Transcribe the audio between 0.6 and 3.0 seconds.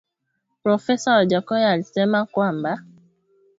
profesa Wajackoya alisema kwamba